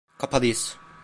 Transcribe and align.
Kapalıyız. 0.17 0.77